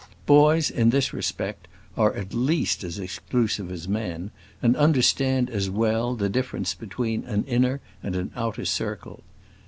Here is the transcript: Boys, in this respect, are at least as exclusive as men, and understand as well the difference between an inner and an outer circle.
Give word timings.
Boys, 0.25 0.71
in 0.71 0.89
this 0.89 1.13
respect, 1.13 1.67
are 1.95 2.11
at 2.15 2.33
least 2.33 2.83
as 2.83 2.97
exclusive 2.97 3.71
as 3.71 3.87
men, 3.87 4.31
and 4.59 4.75
understand 4.75 5.47
as 5.47 5.69
well 5.69 6.15
the 6.15 6.27
difference 6.27 6.73
between 6.73 7.23
an 7.25 7.43
inner 7.43 7.81
and 8.01 8.15
an 8.15 8.31
outer 8.35 8.65
circle. 8.65 9.21